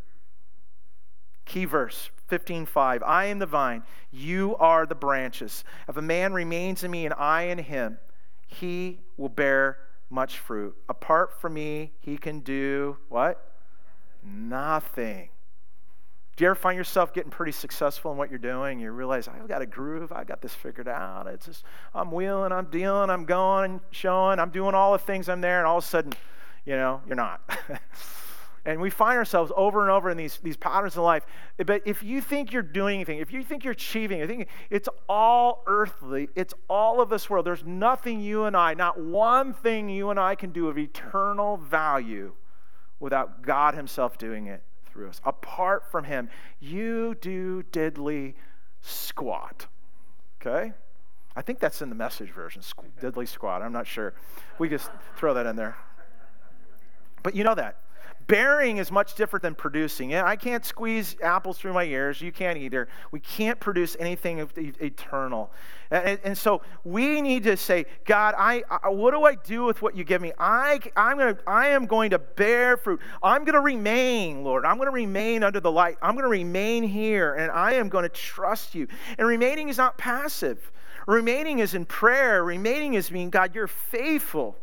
[1.45, 5.63] Key verse 15:5 I am the vine, you are the branches.
[5.87, 7.97] If a man remains in me and I in him,
[8.47, 9.77] he will bear
[10.11, 10.75] much fruit.
[10.89, 13.51] Apart from me, he can do what?
[14.23, 15.29] Nothing.
[16.35, 18.79] Do you ever find yourself getting pretty successful in what you're doing?
[18.79, 21.27] You realize, I've got a groove, I've got this figured out.
[21.27, 25.29] It's just, I'm wheeling, I'm dealing, I'm going, and showing, I'm doing all the things
[25.29, 26.13] I'm there, and all of a sudden,
[26.65, 27.41] you know, you're not.
[28.65, 31.25] and we find ourselves over and over in these, these patterns in life.
[31.65, 34.89] But if you think you're doing anything, if you think you're achieving, I think it's
[35.09, 37.45] all earthly, it's all of this world.
[37.45, 41.57] There's nothing you and I, not one thing you and I can do of eternal
[41.57, 42.33] value
[42.99, 45.21] without God Himself doing it through us.
[45.25, 48.35] Apart from Him, you do diddly
[48.81, 49.67] squat.
[50.39, 50.73] Okay?
[51.35, 52.61] I think that's in the message version,
[53.01, 53.61] diddly squat.
[53.61, 54.13] I'm not sure.
[54.59, 55.77] We just throw that in there.
[57.23, 57.77] But you know that.
[58.27, 60.13] Bearing is much different than producing.
[60.15, 62.21] I can't squeeze apples through my ears.
[62.21, 62.87] You can't either.
[63.11, 65.51] We can't produce anything eternal.
[65.89, 69.81] And, and so we need to say, God, I, I, what do I do with
[69.81, 70.31] what you give me?
[70.37, 73.01] I, I'm gonna, I am going to bear fruit.
[73.21, 74.65] I'm going to remain, Lord.
[74.65, 75.97] I'm going to remain under the light.
[76.01, 78.87] I'm going to remain here, and I am going to trust you.
[79.17, 80.71] And remaining is not passive.
[81.07, 82.43] Remaining is in prayer.
[82.43, 84.57] Remaining is being, God, you're faithful.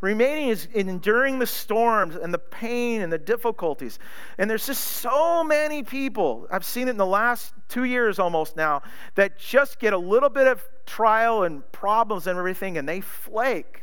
[0.00, 3.98] Remaining is enduring the storms and the pain and the difficulties.
[4.38, 8.56] And there's just so many people, I've seen it in the last two years almost
[8.56, 8.82] now,
[9.16, 13.82] that just get a little bit of trial and problems and everything and they flake.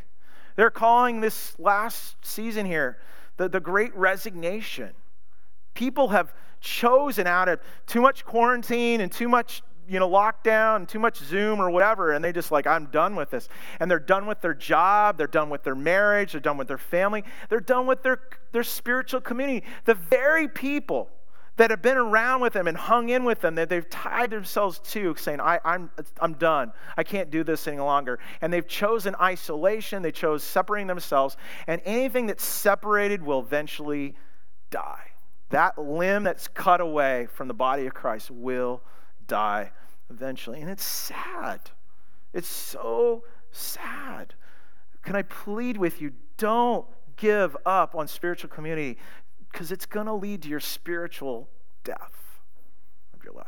[0.56, 2.97] They're calling this last season here
[3.38, 4.91] the, the great resignation.
[5.73, 11.00] People have chosen out of too much quarantine and too much you know, lockdown, too
[11.00, 13.50] much Zoom or whatever, and they just like, I'm done with this.
[13.80, 16.78] And they're done with their job, they're done with their marriage, they're done with their
[16.78, 18.19] family, they're done with their,
[18.52, 19.65] their spiritual community.
[19.86, 21.10] The very people
[21.58, 24.80] that have been around with them and hung in with them that they've tied themselves
[24.80, 26.74] to, saying, I, I'm, I'm done.
[26.98, 28.19] I can't do this any longer.
[28.41, 34.15] And they've chosen isolation, they chose separating themselves, and anything that's separated will eventually
[34.69, 35.12] die.
[35.50, 38.82] That limb that's cut away from the body of Christ will
[39.27, 39.71] die
[40.09, 40.61] eventually.
[40.61, 41.59] And it's sad.
[42.33, 44.33] It's so sad.
[45.03, 46.11] Can I plead with you?
[46.38, 46.85] Don't
[47.15, 48.97] give up on spiritual community
[49.51, 51.49] because it's going to lead to your spiritual
[51.83, 52.41] death
[53.13, 53.45] of your life.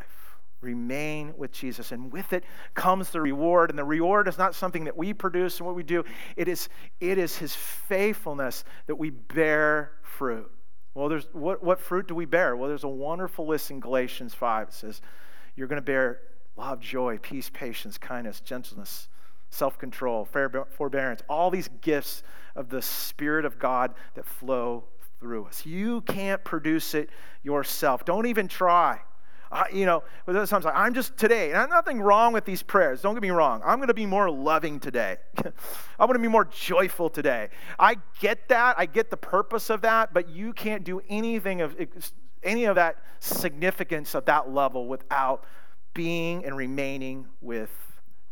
[0.61, 3.69] Remain with Jesus, and with it comes the reward.
[3.69, 6.03] And the reward is not something that we produce and what we do,
[6.35, 10.49] it is, it is His faithfulness that we bear fruit.
[10.95, 12.55] Well, there's, what, what fruit do we bear?
[12.55, 14.69] Well, there's a wonderful list in Galatians 5.
[14.69, 15.01] It says,
[15.57, 16.21] you're going to bear
[16.55, 19.09] love, joy, peace, patience, kindness, gentleness,
[19.49, 22.23] self control, forbearance, all these gifts
[22.55, 24.85] of the Spirit of God that flow
[25.19, 25.65] through us.
[25.65, 27.09] You can't produce it
[27.43, 28.05] yourself.
[28.05, 28.99] Don't even try.
[29.71, 33.01] You know, sometimes like, I'm just today, and there's nothing wrong with these prayers.
[33.01, 33.61] Don't get me wrong.
[33.65, 35.15] I'm going to be more loving today.
[35.37, 35.53] I'm
[36.07, 37.47] going to be more joyful today.
[37.79, 38.75] I get that.
[38.77, 41.77] I get the purpose of that, but you can't do anything of
[42.43, 45.45] any of that significance of that level without
[45.93, 47.71] being and remaining with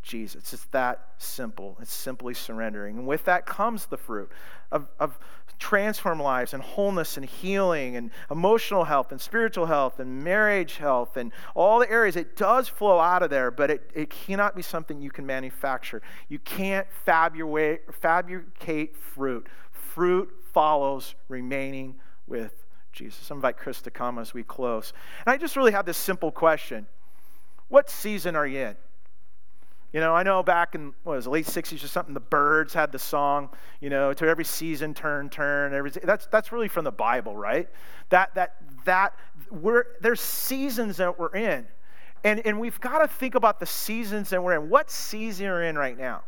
[0.06, 0.54] Jesus.
[0.54, 1.78] It's that simple.
[1.82, 3.00] It's simply surrendering.
[3.00, 4.32] And with that comes the fruit
[4.72, 5.18] of, of
[5.58, 11.18] transform lives and wholeness and healing and emotional health and spiritual health and marriage health
[11.18, 12.16] and all the areas.
[12.16, 16.04] It does flow out of there, but it, it cannot be something you can manufacture.
[16.30, 19.48] You can't fabricate fruit.
[19.72, 21.96] Fruit follows remaining
[22.28, 22.66] with
[22.96, 23.30] Jesus.
[23.30, 24.94] I invite Chris to come as we close.
[25.26, 26.88] And I just really have this simple question
[27.68, 28.76] What season are you in?
[29.94, 32.92] You know, I know back in what was late '60s or something, the Byrds had
[32.92, 35.74] the song, you know, to every season turn, turn.
[35.74, 37.70] Every that's that's really from the Bible, right?
[38.10, 39.14] That that that
[39.52, 41.66] we're there's seasons that we're in,
[42.24, 44.70] and and we've got to think about the seasons that we're in.
[44.70, 46.24] What season are in right now?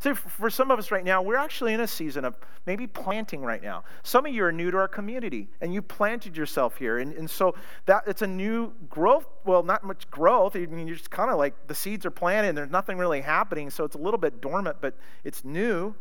[0.00, 2.34] So for some of us right now, we're actually in a season of
[2.64, 3.84] maybe planting right now.
[4.02, 6.98] Some of you are new to our community and you planted yourself here.
[6.98, 9.26] And, and so that it's a new growth.
[9.44, 10.56] Well, not much growth.
[10.56, 13.20] I mean, you're just kind of like the seeds are planted and there's nothing really
[13.20, 13.68] happening.
[13.68, 15.94] So it's a little bit dormant, but it's new.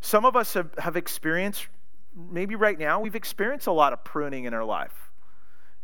[0.00, 1.66] Some of us have, have experienced,
[2.14, 5.10] maybe right now, we've experienced a lot of pruning in our life.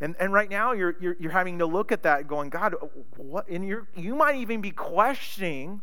[0.01, 2.87] And, and right now, you're, you're, you're having to look at that going, God, uh,
[3.19, 3.47] what?
[3.49, 5.83] And you you might even be questioning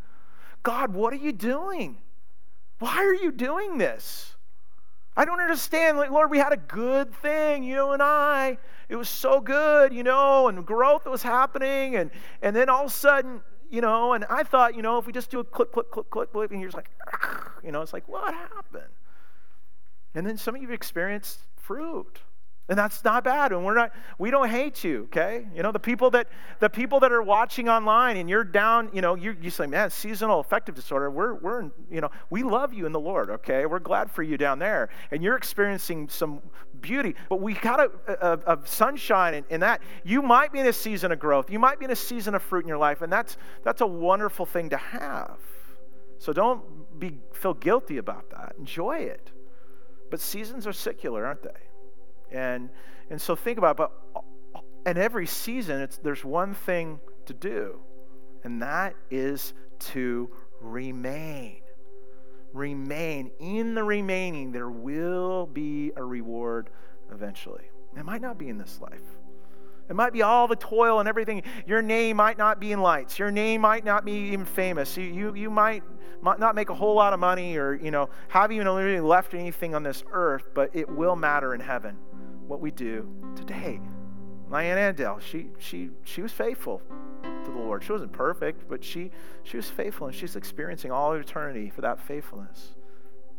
[0.63, 1.97] God, what are you doing?
[2.79, 4.35] Why are you doing this?
[5.15, 5.97] I don't understand.
[5.97, 8.57] Like, Lord, we had a good thing, you and I.
[8.87, 11.95] It was so good, you know, and growth was happening.
[11.95, 15.05] And, and then all of a sudden, you know, and I thought, you know, if
[15.05, 16.89] we just do a click, click, click, click, click, and you're just like,
[17.63, 18.83] you know, it's like, what happened?
[20.15, 22.19] And then some of you have experienced fruit.
[22.69, 23.51] And that's not bad.
[23.51, 25.47] And we're not, we don't hate you, okay?
[25.55, 26.27] You know, the people that
[26.59, 29.89] the people that are watching online and you're down, you know, you you say, man,
[29.89, 33.65] seasonal affective disorder, we're we're you know, we love you in the Lord, okay?
[33.65, 34.89] We're glad for you down there.
[35.09, 36.41] And you're experiencing some
[36.79, 37.15] beauty.
[37.27, 39.81] But we got a, a, a sunshine in, in that.
[40.03, 41.49] You might be in a season of growth.
[41.49, 43.87] You might be in a season of fruit in your life, and that's that's a
[43.87, 45.39] wonderful thing to have.
[46.19, 48.53] So don't be feel guilty about that.
[48.59, 49.31] Enjoy it.
[50.11, 51.68] But seasons are secular, aren't they?
[52.31, 52.69] And,
[53.09, 53.91] and so think about but
[54.85, 57.79] in every season, it's, there's one thing to do,
[58.43, 60.29] and that is to
[60.61, 61.61] remain.
[62.53, 63.31] Remain.
[63.39, 66.69] In the remaining, there will be a reward
[67.11, 67.69] eventually.
[67.97, 69.01] It might not be in this life.
[69.89, 71.41] It might be all the toil and everything.
[71.65, 73.17] Your name might not be in lights.
[73.17, 74.95] Your name might not be even famous.
[74.95, 75.83] You, you, you might,
[76.21, 79.33] might not make a whole lot of money or, you know, have even really left
[79.33, 81.97] anything on this earth, but it will matter in heaven
[82.49, 83.79] what we do today.
[84.51, 86.81] Diane Andell, she, she, she was faithful
[87.23, 87.83] to the Lord.
[87.83, 89.11] She wasn't perfect, but she,
[89.43, 92.75] she was faithful, and she's experiencing all eternity for that faithfulness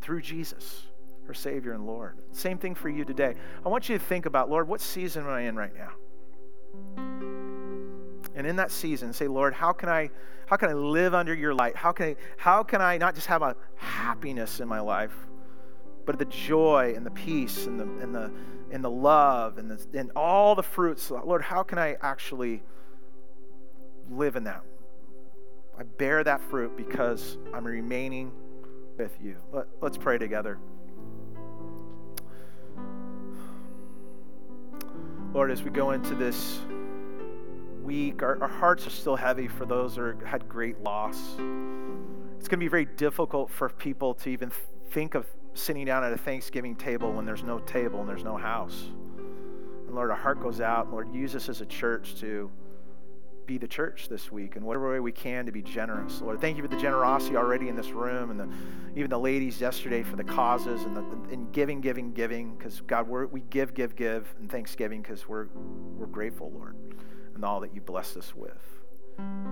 [0.00, 0.86] through Jesus,
[1.26, 2.18] her Savior and Lord.
[2.30, 3.34] Same thing for you today.
[3.66, 5.90] I want you to think about, Lord, what season am I in right now?
[8.36, 10.08] And in that season, say, Lord, how can I,
[10.46, 11.74] how can I live under your light?
[11.74, 15.14] How can I, how can I not just have a happiness in my life,
[16.06, 18.32] but the joy and the peace and the, and the,
[18.70, 21.10] and the love and, the, and all the fruits.
[21.10, 22.62] Lord, how can I actually
[24.10, 24.62] live in that?
[25.78, 28.32] I bear that fruit because I'm remaining
[28.98, 29.36] with you.
[29.52, 30.58] Let, let's pray together.
[35.32, 36.60] Lord, as we go into this
[37.82, 41.18] week, our, our hearts are still heavy for those who had great loss.
[42.38, 44.50] It's going to be very difficult for people to even
[44.90, 48.36] think of sitting down at a Thanksgiving table when there's no table and there's no
[48.36, 48.86] house.
[49.86, 50.90] And Lord, our heart goes out.
[50.90, 52.50] Lord, use us as a church to
[53.46, 56.20] be the church this week in whatever way we can to be generous.
[56.20, 58.48] Lord, thank you for the generosity already in this room and the,
[58.94, 61.00] even the ladies yesterday for the causes and, the,
[61.32, 62.54] and giving, giving, giving.
[62.56, 65.48] Because God, we give, give, give in Thanksgiving because we're,
[65.96, 66.76] we're grateful, Lord,
[67.34, 68.52] and all that you blessed us with.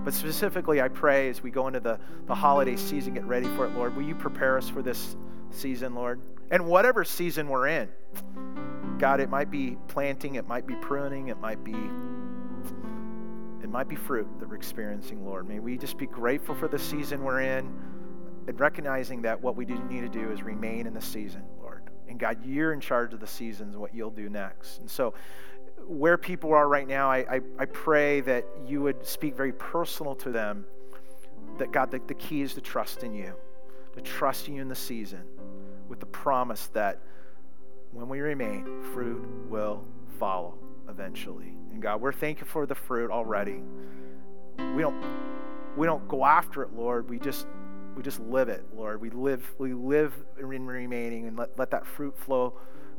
[0.05, 3.65] But specifically, I pray as we go into the, the holiday season, get ready for
[3.65, 5.17] it, Lord, will you prepare us for this
[5.51, 6.21] season, Lord.
[6.51, 7.89] And whatever season we're in,
[8.97, 11.75] God, it might be planting, it might be pruning, it might be
[13.61, 15.47] it might be fruit that we're experiencing, Lord.
[15.47, 17.71] May we just be grateful for the season we're in
[18.47, 21.83] and recognizing that what we do need to do is remain in the season, Lord.
[22.07, 24.79] And God, you're in charge of the seasons and what you'll do next.
[24.79, 25.13] And so
[25.85, 30.15] where people are right now, I, I, I pray that you would speak very personal
[30.15, 30.65] to them.
[31.57, 33.33] That God, the, the key is to trust in you,
[33.93, 35.23] to trust you in the season
[35.89, 37.01] with the promise that
[37.91, 39.83] when we remain, fruit will
[40.19, 41.57] follow eventually.
[41.71, 43.61] And God, we're thankful for the fruit already.
[44.75, 45.03] We don't
[45.75, 47.09] we don't go after it, Lord.
[47.09, 47.47] We just
[47.95, 49.01] we just live it, Lord.
[49.01, 52.53] We live we live in remaining and let, let that fruit flow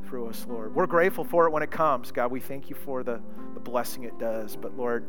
[0.07, 0.75] through us, Lord.
[0.75, 2.11] We're grateful for it when it comes.
[2.11, 3.21] God, we thank you for the,
[3.53, 4.55] the blessing it does.
[4.55, 5.05] But Lord,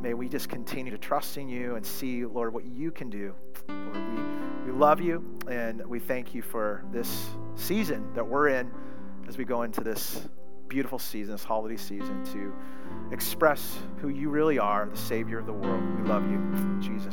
[0.00, 3.34] may we just continue to trust in you and see, Lord, what you can do.
[3.68, 4.36] Lord, we
[4.66, 8.68] we love you and we thank you for this season that we're in
[9.28, 10.28] as we go into this
[10.66, 12.52] beautiful season, this holiday season, to
[13.12, 15.84] express who you really are, the Savior of the world.
[16.00, 16.40] We love you,
[16.80, 17.04] Jesus.